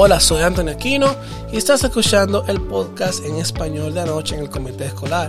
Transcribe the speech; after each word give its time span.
Hola, 0.00 0.20
soy 0.20 0.44
Antonio 0.44 0.74
Aquino 0.74 1.12
y 1.50 1.56
estás 1.56 1.82
escuchando 1.82 2.44
el 2.46 2.60
podcast 2.60 3.24
en 3.24 3.34
español 3.34 3.92
de 3.92 4.02
anoche 4.02 4.36
en 4.36 4.42
el 4.42 4.48
Comité 4.48 4.86
Escolar, 4.86 5.28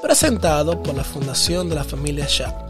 presentado 0.00 0.80
por 0.80 0.94
la 0.94 1.02
Fundación 1.02 1.68
de 1.68 1.74
la 1.74 1.82
Familia 1.82 2.24
Shah. 2.28 2.68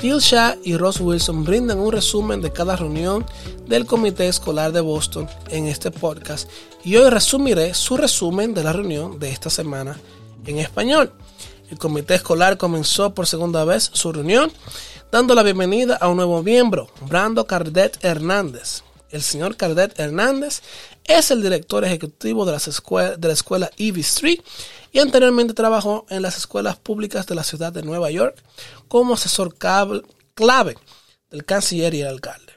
Jill 0.00 0.20
Shah 0.20 0.56
y 0.64 0.78
Ross 0.78 0.98
Wilson 0.98 1.44
brindan 1.44 1.78
un 1.78 1.92
resumen 1.92 2.40
de 2.40 2.54
cada 2.54 2.74
reunión 2.74 3.26
del 3.66 3.84
Comité 3.84 4.28
Escolar 4.28 4.72
de 4.72 4.80
Boston 4.80 5.28
en 5.50 5.66
este 5.66 5.90
podcast 5.90 6.48
y 6.82 6.96
hoy 6.96 7.10
resumiré 7.10 7.74
su 7.74 7.98
resumen 7.98 8.54
de 8.54 8.64
la 8.64 8.72
reunión 8.72 9.18
de 9.18 9.30
esta 9.30 9.50
semana 9.50 9.94
en 10.46 10.56
español. 10.56 11.12
El 11.70 11.76
Comité 11.76 12.14
Escolar 12.14 12.56
comenzó 12.56 13.12
por 13.12 13.26
segunda 13.26 13.62
vez 13.66 13.90
su 13.92 14.10
reunión 14.10 14.50
dando 15.12 15.34
la 15.34 15.42
bienvenida 15.42 15.96
a 15.96 16.08
un 16.08 16.16
nuevo 16.16 16.42
miembro, 16.42 16.88
Brando 17.06 17.46
Cardet 17.46 18.02
Hernández. 18.02 18.84
El 19.10 19.22
señor 19.22 19.56
Cardet 19.56 19.98
Hernández 19.98 20.62
es 21.04 21.30
el 21.30 21.42
director 21.42 21.84
ejecutivo 21.84 22.44
de, 22.44 22.52
las 22.52 22.66
de 22.66 23.28
la 23.28 23.32
escuela 23.32 23.70
Ivy 23.76 24.00
Street 24.02 24.40
y 24.92 24.98
anteriormente 24.98 25.54
trabajó 25.54 26.06
en 26.10 26.22
las 26.22 26.36
escuelas 26.36 26.76
públicas 26.76 27.26
de 27.26 27.34
la 27.34 27.44
ciudad 27.44 27.72
de 27.72 27.82
Nueva 27.82 28.10
York 28.10 28.36
como 28.88 29.14
asesor 29.14 29.54
clave 29.54 30.76
del 31.30 31.44
canciller 31.44 31.94
y 31.94 32.02
el 32.02 32.08
alcalde. 32.08 32.52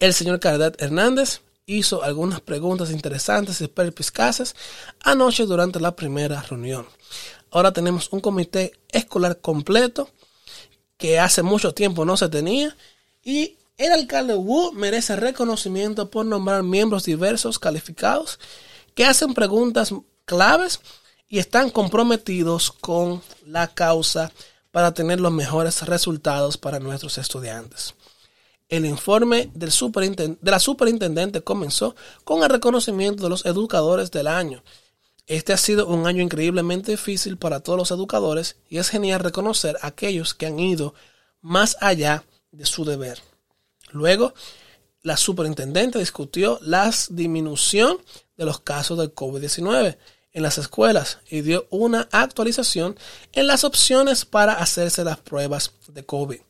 El 0.00 0.12
señor 0.12 0.40
Cardet 0.40 0.80
Hernández 0.82 1.40
hizo 1.66 2.02
algunas 2.02 2.40
preguntas 2.40 2.90
interesantes 2.90 3.60
y 3.60 3.68
perspicaces 3.68 4.54
anoche 5.00 5.46
durante 5.46 5.80
la 5.80 5.96
primera 5.96 6.42
reunión. 6.42 6.86
Ahora 7.50 7.72
tenemos 7.72 8.08
un 8.12 8.20
comité 8.20 8.72
escolar 8.90 9.40
completo 9.40 10.10
que 10.98 11.18
hace 11.18 11.42
mucho 11.42 11.72
tiempo 11.72 12.04
no 12.04 12.16
se 12.16 12.28
tenía 12.28 12.76
y 13.22 13.56
el 13.76 13.92
alcalde 13.92 14.34
Wu 14.34 14.72
merece 14.72 15.16
reconocimiento 15.16 16.10
por 16.10 16.26
nombrar 16.26 16.62
miembros 16.62 17.04
diversos 17.04 17.58
calificados 17.58 18.38
que 18.94 19.04
hacen 19.04 19.34
preguntas 19.34 19.92
claves 20.24 20.80
y 21.28 21.38
están 21.38 21.70
comprometidos 21.70 22.70
con 22.70 23.22
la 23.44 23.66
causa 23.68 24.30
para 24.70 24.94
tener 24.94 25.20
los 25.20 25.32
mejores 25.32 25.82
resultados 25.82 26.56
para 26.56 26.78
nuestros 26.78 27.18
estudiantes. 27.18 27.94
El 28.68 28.86
informe 28.86 29.50
de 29.54 29.70
la 30.42 30.58
superintendente 30.58 31.42
comenzó 31.42 31.94
con 32.24 32.42
el 32.42 32.50
reconocimiento 32.50 33.24
de 33.24 33.28
los 33.28 33.44
educadores 33.46 34.10
del 34.10 34.26
año. 34.26 34.62
Este 35.26 35.52
ha 35.52 35.56
sido 35.56 35.86
un 35.86 36.06
año 36.06 36.22
increíblemente 36.22 36.92
difícil 36.92 37.36
para 37.36 37.60
todos 37.60 37.78
los 37.78 37.90
educadores 37.90 38.56
y 38.68 38.78
es 38.78 38.88
genial 38.88 39.20
reconocer 39.20 39.76
a 39.80 39.88
aquellos 39.88 40.34
que 40.34 40.46
han 40.46 40.58
ido 40.58 40.94
más 41.40 41.76
allá 41.80 42.24
de 42.52 42.66
su 42.66 42.84
deber. 42.84 43.33
Luego, 43.94 44.34
la 45.02 45.16
superintendente 45.16 46.00
discutió 46.00 46.58
la 46.62 46.92
disminución 47.10 47.98
de 48.36 48.44
los 48.44 48.60
casos 48.60 48.98
del 48.98 49.14
COVID-19 49.14 49.96
en 50.32 50.42
las 50.42 50.58
escuelas 50.58 51.20
y 51.30 51.42
dio 51.42 51.68
una 51.70 52.08
actualización 52.10 52.98
en 53.32 53.46
las 53.46 53.62
opciones 53.62 54.24
para 54.24 54.54
hacerse 54.54 55.04
las 55.04 55.18
pruebas 55.18 55.70
de 55.86 56.04
COVID. 56.04 56.40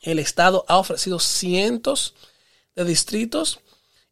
El 0.00 0.18
Estado 0.18 0.64
ha 0.66 0.78
ofrecido 0.78 1.18
cientos 1.18 2.14
de 2.74 2.84
distritos 2.84 3.60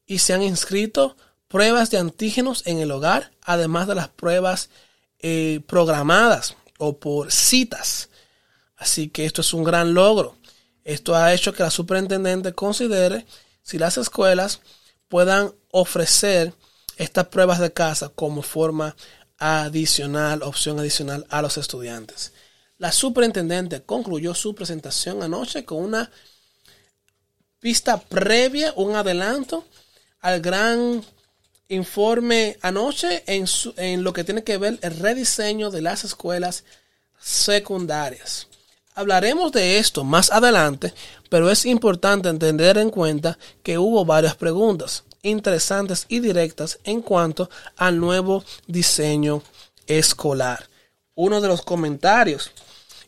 y 0.04 0.18
se 0.18 0.34
han 0.34 0.42
inscrito 0.42 1.16
pruebas 1.48 1.90
de 1.90 1.96
antígenos 1.96 2.66
en 2.66 2.78
el 2.78 2.90
hogar, 2.90 3.32
además 3.40 3.88
de 3.88 3.94
las 3.94 4.08
pruebas 4.08 4.68
eh, 5.20 5.60
programadas 5.66 6.56
o 6.76 6.98
por 6.98 7.32
citas. 7.32 8.10
Así 8.76 9.08
que 9.08 9.24
esto 9.24 9.40
es 9.40 9.54
un 9.54 9.64
gran 9.64 9.94
logro. 9.94 10.37
Esto 10.88 11.14
ha 11.14 11.34
hecho 11.34 11.52
que 11.52 11.62
la 11.62 11.70
superintendente 11.70 12.54
considere 12.54 13.26
si 13.62 13.76
las 13.76 13.98
escuelas 13.98 14.62
puedan 15.08 15.52
ofrecer 15.70 16.54
estas 16.96 17.26
pruebas 17.26 17.58
de 17.58 17.74
casa 17.74 18.08
como 18.08 18.40
forma 18.40 18.96
adicional, 19.36 20.42
opción 20.42 20.78
adicional 20.78 21.26
a 21.28 21.42
los 21.42 21.58
estudiantes. 21.58 22.32
La 22.78 22.90
superintendente 22.90 23.82
concluyó 23.82 24.34
su 24.34 24.54
presentación 24.54 25.22
anoche 25.22 25.66
con 25.66 25.84
una 25.84 26.10
pista 27.60 28.00
previa, 28.00 28.72
un 28.74 28.96
adelanto 28.96 29.66
al 30.20 30.40
gran 30.40 31.04
informe 31.68 32.56
anoche 32.62 33.24
en, 33.26 34.02
lo 34.02 34.14
que 34.14 34.24
tiene 34.24 34.42
que 34.42 34.56
ver 34.56 34.78
el 34.80 34.98
rediseño 34.98 35.70
de 35.70 35.82
las 35.82 36.04
escuelas 36.04 36.64
secundarias. 37.20 38.48
Hablaremos 38.98 39.52
de 39.52 39.78
esto 39.78 40.02
más 40.02 40.32
adelante, 40.32 40.92
pero 41.30 41.52
es 41.52 41.64
importante 41.66 42.28
entender 42.28 42.78
en 42.78 42.90
cuenta 42.90 43.38
que 43.62 43.78
hubo 43.78 44.04
varias 44.04 44.34
preguntas 44.34 45.04
interesantes 45.22 46.04
y 46.08 46.18
directas 46.18 46.80
en 46.82 47.02
cuanto 47.02 47.48
al 47.76 48.00
nuevo 48.00 48.42
diseño 48.66 49.40
escolar. 49.86 50.68
Uno 51.14 51.40
de 51.40 51.46
los 51.46 51.62
comentarios 51.62 52.50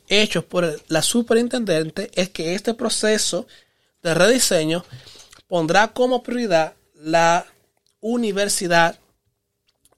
hechos 0.07 0.45
por 0.45 0.81
la 0.87 1.03
superintendente 1.03 2.09
es 2.15 2.29
que 2.29 2.55
este 2.55 2.73
proceso 2.75 3.49
de 4.01 4.15
rediseño 4.15 4.85
pondrá 5.49 5.89
como 5.89 6.23
prioridad 6.23 6.75
la 6.95 7.45
universidad 7.99 8.97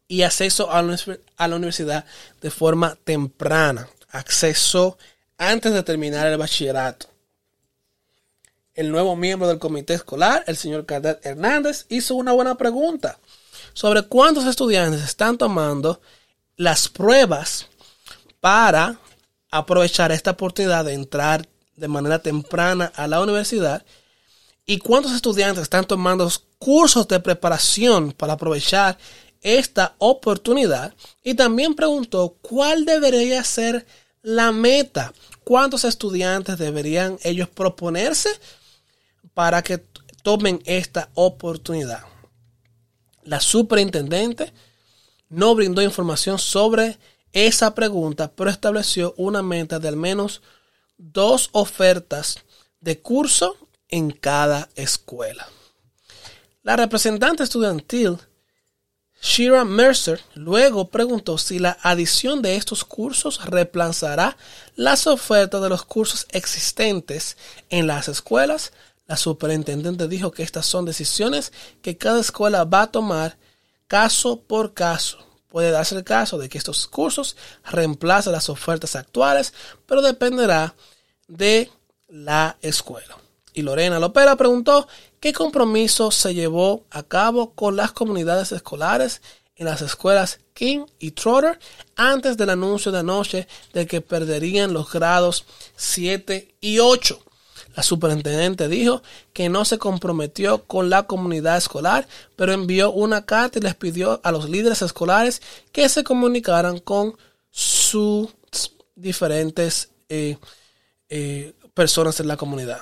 y 0.09 0.23
acceso 0.23 0.71
a 0.73 0.81
la 0.81 1.55
universidad 1.55 2.07
de 2.41 2.51
forma 2.51 2.97
temprana. 3.05 3.91
Acceso 4.09 4.97
antes 5.43 5.73
de 5.73 5.83
terminar 5.83 6.29
el 6.29 6.39
bachillerato. 6.39 7.07
El 8.75 8.91
nuevo 8.93 9.17
miembro 9.17 9.49
del 9.49 9.59
comité 9.59 9.95
escolar, 9.95 10.45
el 10.47 10.57
señor 10.57 10.87
Cadet 10.87 11.25
Hernández, 11.27 11.85
hizo 11.89 12.15
una 12.15 12.33
buena 12.33 12.55
pregunta 12.55 13.19
sobre 13.73 14.03
cuántos 14.03 14.47
estudiantes 14.47 15.03
están 15.03 15.37
tomando 15.37 16.01
las 16.57 16.89
pruebas 16.89 17.67
para 18.41 18.99
aprovechar 19.51 20.13
esta 20.13 20.31
oportunidad 20.31 20.85
de 20.85 20.95
entrar 20.95 21.47
de 21.77 21.89
manera 21.89 22.21
temprana 22.21 22.93
a 22.95 23.09
la 23.09 23.21
universidad 23.21 23.85
y 24.65 24.79
cuántos 24.79 25.13
estudiantes 25.13 25.65
están 25.65 25.85
tomando 25.85 26.31
cursos 26.59 27.09
de 27.09 27.19
preparación 27.19 28.13
para 28.13 28.35
aprovechar 28.35 28.97
esta 29.41 29.97
oportunidad 29.99 30.95
y 31.25 31.35
también 31.35 31.75
preguntó 31.75 32.37
cuál 32.41 32.85
debería 32.85 33.43
ser 33.43 33.85
la 34.23 34.53
meta. 34.53 35.13
¿Cuántos 35.45 35.85
estudiantes 35.85 36.59
deberían 36.59 37.19
ellos 37.23 37.49
proponerse 37.49 38.31
para 39.35 39.63
que 39.63 39.79
tomen 40.23 40.63
esta 40.65 41.11
oportunidad? 41.15 42.05
La 43.25 43.41
superintendente 43.41 44.53
no 45.29 45.55
brindó 45.55 45.83
información 45.83 46.39
sobre 46.39 46.99
esa 47.33 47.75
pregunta, 47.75 48.31
pero 48.33 48.51
estableció 48.51 49.15
una 49.17 49.43
meta 49.43 49.79
de 49.79 49.89
al 49.89 49.97
menos 49.97 50.43
dos 50.99 51.49
ofertas 51.53 52.39
de 52.81 53.01
curso 53.01 53.57
en 53.89 54.11
cada 54.11 54.69
escuela. 54.75 55.49
La 56.63 56.77
representante 56.77 57.43
estudiantil 57.43 58.19
Shira 59.23 59.65
Mercer 59.65 60.21
luego 60.35 60.89
preguntó 60.89 61.39
si 61.39 61.61
la 61.61 61.79
adición 61.83 62.43
de 62.43 62.57
estos 62.57 62.85
cursos 62.85 63.45
reemplazará 63.45 64.37
las 64.75 65.07
ofertas 65.07 65.63
de 65.63 65.69
los 65.69 65.85
cursos 65.85 66.27
existentes 66.33 67.37
en 67.71 67.87
las 67.87 68.09
escuelas. 68.09 68.73
La 69.07 69.17
superintendente 69.17 70.09
dijo 70.09 70.33
que 70.33 70.43
estas 70.43 70.67
son 70.67 70.87
decisiones 70.87 71.53
que 71.83 71.97
cada 71.97 72.21
escuela 72.21 72.65
va 72.65 72.83
a 72.83 72.91
tomar 72.91 73.39
caso 73.87 74.41
por 74.41 74.75
caso. 74.75 75.25
Puede 75.49 75.71
darse 75.71 75.95
el 75.95 76.03
caso 76.03 76.37
de 76.37 76.49
que 76.49 76.59
estos 76.59 76.89
cursos 76.89 77.37
reemplacen 77.71 78.33
las 78.33 78.49
ofertas 78.49 78.97
actuales, 78.97 79.55
pero 79.87 80.03
dependerá 80.03 80.75
de 81.29 81.71
la 82.09 82.57
escuela. 82.61 83.17
Y 83.55 83.63
Lorena 83.63 84.01
Lopera 84.01 84.35
preguntó 84.35 84.89
qué 85.23 85.33
compromiso 85.33 86.11
se 86.11 86.35
llevó 86.35 86.85
a 86.91 87.05
cabo 87.05 87.53
con 87.55 87.77
las 87.77 87.93
comunidades 87.93 88.51
escolares 88.51 89.23
en 89.55 89.67
las 89.67 89.81
escuelas 89.81 90.41
King 90.53 90.85
y 90.99 91.13
Trotter 91.13 91.61
antes 91.95 92.37
del 92.37 92.51
anuncio 92.51 92.91
de 92.91 92.99
anoche 92.99 93.47
de 93.73 93.87
que 93.87 94.01
perderían 94.01 94.73
los 94.73 94.93
grados 94.93 95.47
7 95.77 96.57
y 96.61 96.81
8. 96.81 97.23
La 97.77 97.85
superintendente 97.85 98.67
dijo 98.67 99.05
que 99.33 99.49
no 99.49 99.65
se 99.65 99.79
comprometió 99.79 100.65
con 100.65 100.91
la 100.91 101.05
comunidad 101.05 101.57
escolar, 101.57 102.09
pero 102.35 102.53
envió 102.53 102.91
una 102.91 103.25
carta 103.25 103.61
y 103.61 103.63
les 103.63 103.77
pidió 103.77 104.21
a 104.25 104.33
los 104.33 104.51
líderes 104.51 104.83
escolares 104.83 105.41
que 105.71 105.89
se 105.89 106.03
comunicaran 106.03 106.81
con 106.81 107.17
sus 107.49 108.29
diferentes 108.97 109.91
eh, 110.09 110.37
eh, 111.09 111.55
personas 111.75 112.19
en 112.19 112.27
la 112.27 112.37
comunidad. 112.37 112.81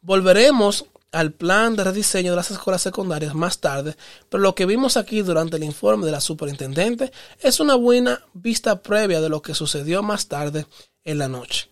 Volveremos 0.00 0.86
al 1.14 1.32
plan 1.32 1.76
de 1.76 1.84
rediseño 1.84 2.32
de 2.32 2.36
las 2.36 2.50
escuelas 2.50 2.82
secundarias 2.82 3.34
más 3.34 3.58
tarde, 3.58 3.96
pero 4.28 4.42
lo 4.42 4.54
que 4.54 4.66
vimos 4.66 4.96
aquí 4.96 5.22
durante 5.22 5.56
el 5.56 5.64
informe 5.64 6.06
de 6.06 6.12
la 6.12 6.20
superintendente 6.20 7.12
es 7.40 7.60
una 7.60 7.76
buena 7.76 8.20
vista 8.34 8.82
previa 8.82 9.20
de 9.20 9.28
lo 9.28 9.40
que 9.40 9.54
sucedió 9.54 10.02
más 10.02 10.26
tarde 10.26 10.66
en 11.04 11.18
la 11.18 11.28
noche. 11.28 11.68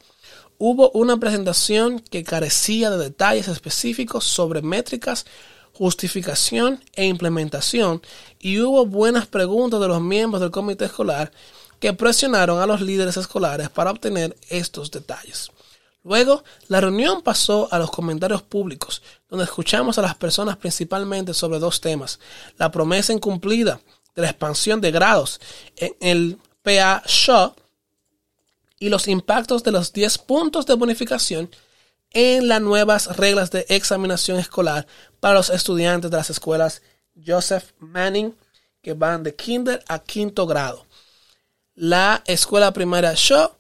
Hubo 0.58 0.90
una 0.92 1.16
presentación 1.16 1.98
que 1.98 2.22
carecía 2.22 2.90
de 2.90 2.98
detalles 2.98 3.48
específicos 3.48 4.24
sobre 4.24 4.62
métricas 4.62 5.26
justificación 5.72 6.82
e 6.94 7.06
implementación 7.06 8.02
y 8.38 8.60
hubo 8.60 8.86
buenas 8.86 9.26
preguntas 9.26 9.80
de 9.80 9.88
los 9.88 10.00
miembros 10.00 10.40
del 10.40 10.50
comité 10.50 10.84
escolar 10.84 11.32
que 11.80 11.92
presionaron 11.92 12.60
a 12.60 12.66
los 12.66 12.80
líderes 12.80 13.16
escolares 13.16 13.70
para 13.70 13.90
obtener 13.90 14.36
estos 14.48 14.90
detalles. 14.90 15.50
Luego, 16.04 16.42
la 16.68 16.80
reunión 16.80 17.22
pasó 17.22 17.68
a 17.70 17.78
los 17.78 17.90
comentarios 17.90 18.42
públicos, 18.42 19.02
donde 19.28 19.44
escuchamos 19.44 19.98
a 19.98 20.02
las 20.02 20.16
personas 20.16 20.56
principalmente 20.56 21.32
sobre 21.32 21.60
dos 21.60 21.80
temas. 21.80 22.18
La 22.58 22.70
promesa 22.70 23.12
incumplida 23.12 23.80
de 24.14 24.22
la 24.22 24.28
expansión 24.28 24.80
de 24.80 24.90
grados 24.90 25.40
en 25.76 25.94
el 26.00 26.38
PA 26.62 27.02
Shaw 27.06 27.54
y 28.78 28.88
los 28.88 29.06
impactos 29.06 29.62
de 29.62 29.70
los 29.70 29.92
10 29.92 30.18
puntos 30.18 30.66
de 30.66 30.74
bonificación 30.74 31.50
en 32.10 32.48
las 32.48 32.60
nuevas 32.60 33.16
reglas 33.16 33.50
de 33.50 33.64
examinación 33.68 34.38
escolar 34.38 34.86
para 35.20 35.34
los 35.34 35.50
estudiantes 35.50 36.10
de 36.10 36.16
las 36.16 36.30
escuelas 36.30 36.82
Joseph 37.24 37.72
Manning 37.78 38.34
que 38.82 38.94
van 38.94 39.22
de 39.22 39.34
kinder 39.34 39.82
a 39.86 40.00
quinto 40.00 40.46
grado. 40.46 40.84
La 41.74 42.22
escuela 42.26 42.72
primaria 42.72 43.14
Shaw 43.14 43.56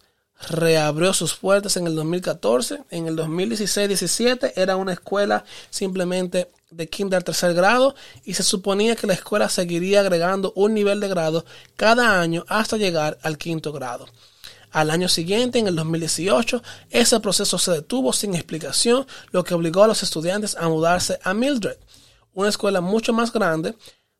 reabrió 0.50 1.12
sus 1.12 1.34
puertas 1.34 1.76
en 1.76 1.86
el 1.86 1.94
2014. 1.94 2.84
En 2.90 3.06
el 3.06 3.16
2016-17 3.16 4.52
era 4.56 4.76
una 4.76 4.92
escuela 4.92 5.44
simplemente 5.70 6.48
de 6.70 6.88
kinder 6.88 7.22
tercer 7.22 7.54
grado 7.54 7.94
y 8.24 8.34
se 8.34 8.42
suponía 8.42 8.96
que 8.96 9.06
la 9.06 9.12
escuela 9.12 9.48
seguiría 9.48 10.00
agregando 10.00 10.52
un 10.56 10.74
nivel 10.74 11.00
de 11.00 11.08
grado 11.08 11.44
cada 11.76 12.20
año 12.20 12.44
hasta 12.48 12.76
llegar 12.76 13.18
al 13.22 13.38
quinto 13.38 13.72
grado. 13.72 14.06
Al 14.70 14.90
año 14.90 15.08
siguiente, 15.08 15.58
en 15.58 15.66
el 15.66 15.76
2018, 15.76 16.62
ese 16.88 17.20
proceso 17.20 17.58
se 17.58 17.72
detuvo 17.72 18.12
sin 18.14 18.34
explicación, 18.34 19.06
lo 19.30 19.44
que 19.44 19.52
obligó 19.52 19.84
a 19.84 19.86
los 19.86 20.02
estudiantes 20.02 20.56
a 20.56 20.66
mudarse 20.68 21.18
a 21.22 21.34
Mildred, 21.34 21.76
una 22.32 22.48
escuela 22.48 22.80
mucho 22.80 23.12
más 23.12 23.32
grande. 23.32 23.74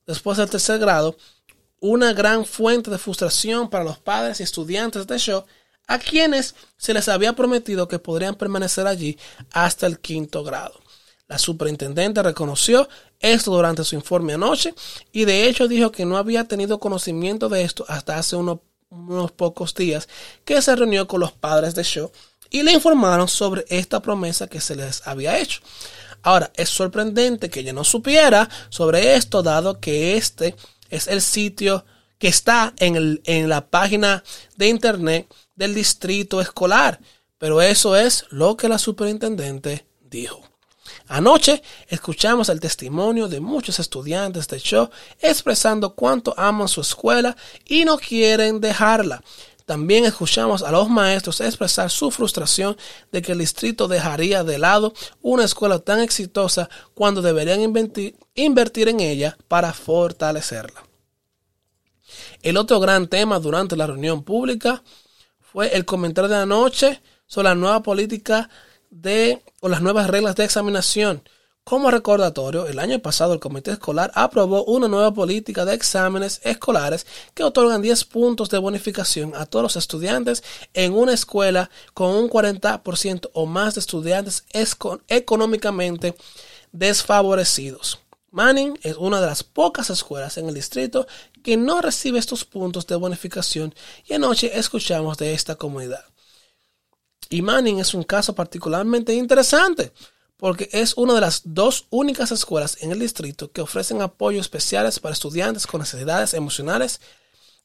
Después 0.06 0.36
del 0.36 0.50
tercer 0.50 0.78
grado, 0.78 1.16
una 1.80 2.12
gran 2.12 2.44
fuente 2.44 2.90
de 2.90 2.98
frustración 2.98 3.70
para 3.70 3.84
los 3.84 3.98
padres 3.98 4.40
y 4.40 4.42
estudiantes 4.42 5.06
de 5.06 5.16
Shaw, 5.16 5.44
a 5.92 5.98
quienes 5.98 6.54
se 6.78 6.94
les 6.94 7.08
había 7.08 7.34
prometido 7.34 7.86
que 7.86 7.98
podrían 7.98 8.34
permanecer 8.34 8.86
allí 8.86 9.18
hasta 9.52 9.86
el 9.86 10.00
quinto 10.00 10.42
grado. 10.42 10.80
La 11.28 11.38
superintendente 11.38 12.22
reconoció 12.22 12.88
esto 13.20 13.52
durante 13.52 13.84
su 13.84 13.94
informe 13.94 14.34
anoche 14.34 14.74
y 15.12 15.24
de 15.24 15.46
hecho 15.46 15.68
dijo 15.68 15.92
que 15.92 16.06
no 16.06 16.16
había 16.16 16.44
tenido 16.44 16.80
conocimiento 16.80 17.48
de 17.48 17.62
esto 17.62 17.84
hasta 17.88 18.18
hace 18.18 18.36
unos 18.36 19.32
pocos 19.32 19.74
días 19.74 20.08
que 20.44 20.60
se 20.62 20.74
reunió 20.74 21.06
con 21.06 21.20
los 21.20 21.32
padres 21.32 21.74
de 21.74 21.82
Shaw 21.82 22.10
y 22.48 22.62
le 22.62 22.72
informaron 22.72 23.28
sobre 23.28 23.64
esta 23.68 24.00
promesa 24.00 24.46
que 24.46 24.60
se 24.60 24.76
les 24.76 25.06
había 25.06 25.38
hecho. 25.38 25.60
Ahora, 26.22 26.52
es 26.54 26.68
sorprendente 26.68 27.50
que 27.50 27.60
ella 27.60 27.72
no 27.72 27.84
supiera 27.84 28.48
sobre 28.68 29.16
esto, 29.16 29.42
dado 29.42 29.80
que 29.80 30.16
este 30.16 30.54
es 30.88 31.08
el 31.08 31.20
sitio 31.20 31.84
que 32.18 32.28
está 32.28 32.72
en, 32.78 32.96
el, 32.96 33.20
en 33.24 33.48
la 33.48 33.66
página 33.66 34.22
de 34.56 34.68
internet 34.68 35.26
del 35.54 35.74
distrito 35.74 36.40
escolar. 36.40 37.00
Pero 37.38 37.60
eso 37.60 37.96
es 37.96 38.24
lo 38.30 38.56
que 38.56 38.68
la 38.68 38.78
superintendente 38.78 39.86
dijo. 40.00 40.42
Anoche 41.08 41.62
escuchamos 41.88 42.48
el 42.48 42.60
testimonio 42.60 43.28
de 43.28 43.40
muchos 43.40 43.78
estudiantes 43.78 44.48
de 44.48 44.58
show 44.58 44.90
expresando 45.20 45.94
cuánto 45.94 46.34
aman 46.36 46.68
su 46.68 46.80
escuela 46.80 47.36
y 47.66 47.84
no 47.84 47.98
quieren 47.98 48.60
dejarla. 48.60 49.22
También 49.64 50.04
escuchamos 50.04 50.62
a 50.62 50.70
los 50.70 50.88
maestros 50.88 51.40
expresar 51.40 51.90
su 51.90 52.10
frustración 52.10 52.76
de 53.10 53.22
que 53.22 53.32
el 53.32 53.38
distrito 53.38 53.88
dejaría 53.88 54.42
de 54.44 54.58
lado 54.58 54.92
una 55.20 55.44
escuela 55.44 55.78
tan 55.78 56.00
exitosa 56.00 56.68
cuando 56.94 57.22
deberían 57.22 57.60
invertir, 57.60 58.88
en 58.88 59.00
ella 59.00 59.36
para 59.48 59.72
fortalecerla. 59.72 60.82
El 62.42 62.56
otro 62.56 62.80
gran 62.80 63.06
tema 63.06 63.38
durante 63.38 63.76
la 63.76 63.86
reunión 63.86 64.24
pública 64.24 64.82
fue 65.52 65.74
el 65.76 65.84
comentario 65.84 66.28
de 66.28 66.36
anoche 66.36 67.02
sobre 67.26 67.50
la 67.50 67.54
nueva 67.54 67.82
política 67.82 68.48
de 68.90 69.42
o 69.60 69.68
las 69.68 69.82
nuevas 69.82 70.08
reglas 70.08 70.34
de 70.36 70.44
examinación. 70.44 71.22
Como 71.64 71.90
recordatorio, 71.90 72.66
el 72.66 72.80
año 72.80 72.98
pasado 72.98 73.34
el 73.34 73.38
comité 73.38 73.70
escolar 73.70 74.10
aprobó 74.14 74.64
una 74.64 74.88
nueva 74.88 75.14
política 75.14 75.64
de 75.64 75.74
exámenes 75.74 76.40
escolares 76.42 77.06
que 77.34 77.44
otorgan 77.44 77.82
10 77.82 78.04
puntos 78.06 78.50
de 78.50 78.58
bonificación 78.58 79.32
a 79.36 79.46
todos 79.46 79.62
los 79.62 79.76
estudiantes 79.76 80.42
en 80.74 80.92
una 80.94 81.12
escuela 81.12 81.70
con 81.94 82.10
un 82.16 82.28
40% 82.28 83.30
o 83.34 83.46
más 83.46 83.74
de 83.74 83.80
estudiantes 83.80 84.44
económicamente 85.06 86.16
desfavorecidos. 86.72 88.00
Manning 88.32 88.78
es 88.82 88.96
una 88.96 89.20
de 89.20 89.26
las 89.26 89.44
pocas 89.44 89.90
escuelas 89.90 90.38
en 90.38 90.48
el 90.48 90.54
distrito 90.54 91.06
que 91.42 91.56
no 91.56 91.80
recibe 91.80 92.18
estos 92.18 92.44
puntos 92.44 92.86
de 92.86 92.96
bonificación 92.96 93.74
y 94.06 94.14
anoche 94.14 94.58
escuchamos 94.58 95.18
de 95.18 95.34
esta 95.34 95.56
comunidad. 95.56 96.04
Y 97.28 97.42
Manning 97.42 97.78
es 97.78 97.94
un 97.94 98.02
caso 98.02 98.34
particularmente 98.34 99.14
interesante 99.14 99.92
porque 100.42 100.68
es 100.72 100.94
una 100.96 101.14
de 101.14 101.20
las 101.20 101.42
dos 101.44 101.86
únicas 101.90 102.32
escuelas 102.32 102.76
en 102.80 102.90
el 102.90 102.98
distrito 102.98 103.52
que 103.52 103.60
ofrecen 103.60 104.02
apoyo 104.02 104.40
especiales 104.40 104.98
para 104.98 105.12
estudiantes 105.12 105.68
con 105.68 105.80
necesidades 105.80 106.34
emocionales 106.34 107.00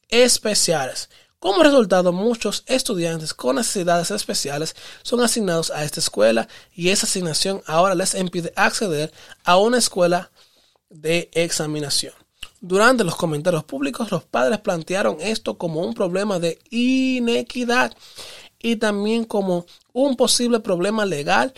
especiales. 0.10 1.10
Como 1.40 1.64
resultado, 1.64 2.14
muchos 2.14 2.64
estudiantes 2.68 3.34
con 3.34 3.56
necesidades 3.56 4.12
especiales 4.12 4.76
son 5.02 5.22
asignados 5.22 5.72
a 5.72 5.84
esta 5.84 6.00
escuela 6.00 6.48
y 6.72 6.90
esa 6.90 7.08
asignación 7.08 7.64
ahora 7.66 7.96
les 7.96 8.14
impide 8.14 8.54
acceder 8.56 9.12
a 9.44 9.58
una 9.58 9.80
escuela 9.80 10.32
de 10.90 11.30
examinación. 11.34 12.14
Durante 12.60 13.04
los 13.04 13.16
comentarios 13.16 13.64
públicos, 13.64 14.12
los 14.12 14.24
padres 14.24 14.60
plantearon 14.60 15.18
esto 15.20 15.58
como 15.58 15.82
un 15.82 15.94
problema 15.94 16.40
de 16.40 16.60
inequidad 16.72 17.96
y 18.60 18.78
también 18.78 19.26
como 19.26 19.66
un 19.94 20.16
posible 20.16 20.60
problema 20.60 21.06
legal 21.06 21.54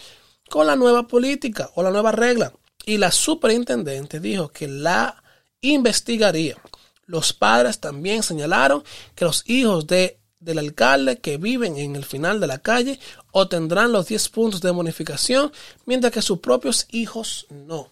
con 0.49 0.67
la 0.67 0.75
nueva 0.75 1.07
política 1.07 1.69
o 1.75 1.83
la 1.83 1.91
nueva 1.91 2.11
regla. 2.11 2.53
Y 2.85 2.97
la 2.97 3.11
superintendente 3.11 4.19
dijo 4.19 4.49
que 4.49 4.67
la 4.67 5.23
investigaría. 5.61 6.57
Los 7.05 7.33
padres 7.33 7.79
también 7.79 8.21
señalaron 8.21 8.83
que 9.15 9.25
los 9.25 9.43
hijos 9.49 9.87
de, 9.87 10.19
del 10.39 10.59
alcalde 10.59 11.19
que 11.19 11.37
viven 11.37 11.77
en 11.77 11.95
el 11.95 12.03
final 12.03 12.39
de 12.39 12.47
la 12.47 12.59
calle 12.59 12.99
obtendrán 13.31 13.91
los 13.91 14.07
10 14.07 14.29
puntos 14.29 14.61
de 14.61 14.71
bonificación, 14.71 15.51
mientras 15.85 16.11
que 16.11 16.21
sus 16.21 16.39
propios 16.39 16.87
hijos 16.91 17.47
no. 17.49 17.89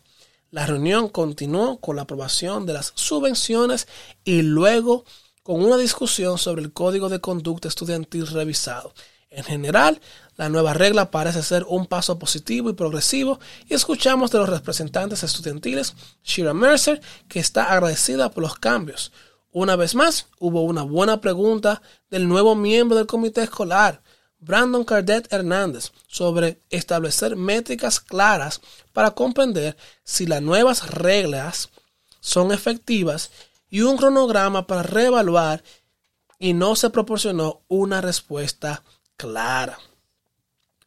La 0.50 0.66
reunión 0.66 1.10
continuó 1.10 1.80
con 1.80 1.98
la 1.98 2.04
aprobación 2.04 2.66
de 2.66 2.74
las 2.74 2.94
subvenciones 2.96 3.88
y 4.24 4.42
luego 4.42 5.04
con 5.44 5.64
una 5.64 5.78
discusión 5.78 6.38
sobre 6.38 6.62
el 6.62 6.72
código 6.72 7.10
de 7.10 7.20
conducta 7.20 7.68
estudiantil 7.68 8.28
revisado. 8.28 8.94
En 9.30 9.44
general, 9.44 10.00
la 10.38 10.48
nueva 10.48 10.74
regla 10.74 11.12
parece 11.12 11.44
ser 11.44 11.66
un 11.68 11.86
paso 11.86 12.18
positivo 12.18 12.70
y 12.70 12.74
progresivo 12.74 13.40
y 13.68 13.74
escuchamos 13.74 14.32
de 14.32 14.38
los 14.38 14.48
representantes 14.50 15.22
estudiantiles 15.24 15.96
Shira 16.24 16.54
Mercer 16.54 17.02
que 17.28 17.40
está 17.40 17.66
agradecida 17.66 18.32
por 18.32 18.44
los 18.44 18.56
cambios. 18.56 19.12
Una 19.52 19.76
vez 19.76 19.96
más, 19.96 20.28
hubo 20.40 20.62
una 20.62 20.84
buena 20.84 21.20
pregunta 21.20 21.82
del 22.10 22.28
nuevo 22.28 22.56
miembro 22.56 22.96
del 22.96 23.06
comité 23.06 23.44
escolar, 23.44 24.02
Brandon 24.40 24.84
Cardet 24.84 25.32
Hernández, 25.32 25.92
sobre 26.08 26.62
establecer 26.70 27.36
métricas 27.36 28.00
claras 28.00 28.62
para 28.94 29.12
comprender 29.12 29.76
si 30.04 30.26
las 30.26 30.42
nuevas 30.42 30.90
reglas 30.92 31.70
son 32.20 32.52
efectivas 32.52 33.32
y 33.70 33.82
un 33.82 33.98
cronograma 33.98 34.68
para 34.68 34.84
reevaluar 34.84 35.64
y 36.40 36.54
no 36.54 36.76
se 36.76 36.90
proporcionó 36.90 37.62
una 37.68 38.02
respuesta 38.02 38.84
clara. 39.16 39.80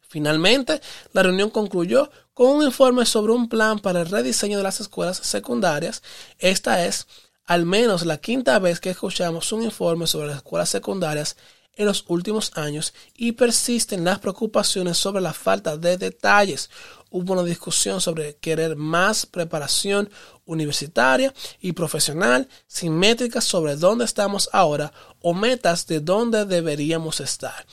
Finalmente, 0.07 0.81
la 1.13 1.23
reunión 1.23 1.49
concluyó 1.49 2.09
con 2.33 2.47
un 2.57 2.63
informe 2.63 3.05
sobre 3.05 3.33
un 3.33 3.47
plan 3.47 3.79
para 3.79 4.01
el 4.01 4.09
rediseño 4.09 4.57
de 4.57 4.63
las 4.63 4.79
escuelas 4.79 5.17
secundarias. 5.17 6.01
Esta 6.39 6.85
es 6.85 7.07
al 7.45 7.65
menos 7.65 8.05
la 8.05 8.17
quinta 8.17 8.59
vez 8.59 8.79
que 8.79 8.89
escuchamos 8.89 9.51
un 9.51 9.63
informe 9.63 10.07
sobre 10.07 10.27
las 10.27 10.37
escuelas 10.37 10.69
secundarias 10.69 11.37
en 11.75 11.85
los 11.85 12.05
últimos 12.07 12.51
años 12.55 12.93
y 13.15 13.33
persisten 13.33 14.03
las 14.03 14.19
preocupaciones 14.19 14.97
sobre 14.97 15.21
la 15.21 15.33
falta 15.33 15.77
de 15.77 15.97
detalles. 15.97 16.69
Hubo 17.09 17.33
una 17.33 17.43
discusión 17.43 18.01
sobre 18.01 18.35
querer 18.37 18.75
más 18.75 19.25
preparación 19.25 20.09
universitaria 20.45 21.33
y 21.59 21.73
profesional 21.73 22.47
sin 22.67 22.97
métricas 22.97 23.43
sobre 23.43 23.75
dónde 23.75 24.05
estamos 24.05 24.49
ahora 24.53 24.93
o 25.21 25.33
metas 25.33 25.87
de 25.87 25.99
dónde 25.99 26.45
deberíamos 26.45 27.19
estar. 27.19 27.65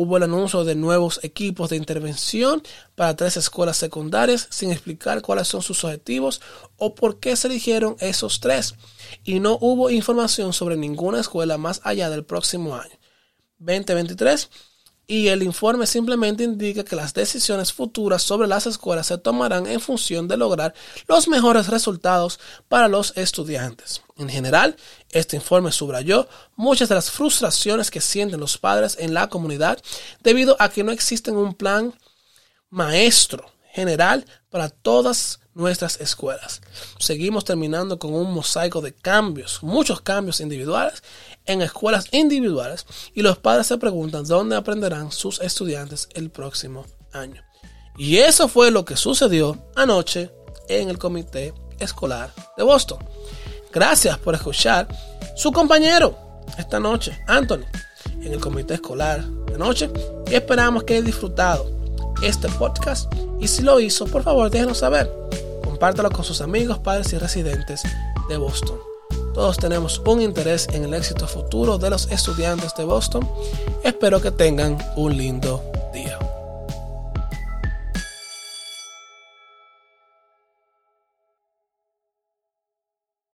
Hubo 0.00 0.16
el 0.16 0.22
anuncio 0.22 0.64
de 0.64 0.76
nuevos 0.76 1.18
equipos 1.24 1.70
de 1.70 1.76
intervención 1.76 2.62
para 2.94 3.16
tres 3.16 3.36
escuelas 3.36 3.78
secundarias 3.78 4.46
sin 4.48 4.70
explicar 4.70 5.22
cuáles 5.22 5.48
son 5.48 5.60
sus 5.60 5.82
objetivos 5.82 6.40
o 6.76 6.94
por 6.94 7.18
qué 7.18 7.34
se 7.34 7.48
eligieron 7.48 7.96
esos 7.98 8.38
tres. 8.38 8.76
Y 9.24 9.40
no 9.40 9.58
hubo 9.60 9.90
información 9.90 10.52
sobre 10.52 10.76
ninguna 10.76 11.18
escuela 11.18 11.58
más 11.58 11.80
allá 11.82 12.10
del 12.10 12.24
próximo 12.24 12.76
año. 12.76 12.97
2023 13.58 14.48
y 15.10 15.28
el 15.28 15.42
informe 15.42 15.86
simplemente 15.86 16.44
indica 16.44 16.84
que 16.84 16.94
las 16.94 17.14
decisiones 17.14 17.72
futuras 17.72 18.22
sobre 18.22 18.46
las 18.46 18.66
escuelas 18.66 19.06
se 19.06 19.16
tomarán 19.16 19.66
en 19.66 19.80
función 19.80 20.28
de 20.28 20.36
lograr 20.36 20.74
los 21.06 21.28
mejores 21.28 21.68
resultados 21.68 22.38
para 22.68 22.88
los 22.88 23.16
estudiantes. 23.16 24.02
En 24.18 24.28
general, 24.28 24.76
este 25.10 25.36
informe 25.36 25.72
subrayó 25.72 26.28
muchas 26.56 26.90
de 26.90 26.94
las 26.94 27.10
frustraciones 27.10 27.90
que 27.90 28.02
sienten 28.02 28.38
los 28.38 28.58
padres 28.58 28.98
en 29.00 29.14
la 29.14 29.30
comunidad 29.30 29.82
debido 30.22 30.56
a 30.58 30.68
que 30.68 30.84
no 30.84 30.92
existe 30.92 31.30
un 31.30 31.54
plan 31.54 31.94
maestro 32.68 33.50
general 33.72 34.26
para 34.50 34.68
todas 34.68 35.40
nuestras 35.58 36.00
escuelas. 36.00 36.62
Seguimos 36.98 37.44
terminando 37.44 37.98
con 37.98 38.14
un 38.14 38.32
mosaico 38.32 38.80
de 38.80 38.94
cambios, 38.94 39.62
muchos 39.62 40.00
cambios 40.00 40.40
individuales 40.40 41.02
en 41.46 41.62
escuelas 41.62 42.06
individuales 42.12 42.86
y 43.12 43.22
los 43.22 43.38
padres 43.38 43.66
se 43.66 43.76
preguntan 43.76 44.24
dónde 44.24 44.56
aprenderán 44.56 45.10
sus 45.10 45.40
estudiantes 45.40 46.08
el 46.14 46.30
próximo 46.30 46.86
año. 47.12 47.42
Y 47.96 48.18
eso 48.18 48.48
fue 48.48 48.70
lo 48.70 48.84
que 48.84 48.96
sucedió 48.96 49.70
anoche 49.74 50.30
en 50.68 50.88
el 50.88 50.98
comité 50.98 51.52
escolar 51.80 52.32
de 52.56 52.62
Boston. 52.62 52.98
Gracias 53.72 54.16
por 54.18 54.36
escuchar 54.36 54.86
su 55.36 55.50
compañero 55.50 56.16
esta 56.56 56.78
noche, 56.78 57.18
Anthony, 57.26 57.66
en 58.20 58.32
el 58.32 58.40
comité 58.40 58.74
escolar 58.74 59.24
de 59.24 59.58
noche 59.58 59.90
esperamos 60.30 60.84
que 60.84 60.94
haya 60.94 61.02
disfrutado 61.02 61.70
este 62.22 62.48
podcast 62.50 63.12
y 63.40 63.48
si 63.48 63.62
lo 63.62 63.80
hizo, 63.80 64.06
por 64.06 64.22
favor 64.22 64.50
déjenos 64.50 64.78
saber 64.78 65.10
compártalo 65.78 66.10
con 66.10 66.24
sus 66.24 66.40
amigos, 66.40 66.80
padres 66.80 67.12
y 67.12 67.18
residentes 67.18 67.82
de 68.28 68.36
Boston. 68.36 68.80
Todos 69.32 69.58
tenemos 69.58 70.02
un 70.04 70.20
interés 70.20 70.66
en 70.72 70.82
el 70.82 70.92
éxito 70.92 71.28
futuro 71.28 71.78
de 71.78 71.88
los 71.88 72.10
estudiantes 72.10 72.74
de 72.74 72.82
Boston. 72.82 73.28
Espero 73.84 74.20
que 74.20 74.32
tengan 74.32 74.76
un 74.96 75.16
lindo 75.16 75.62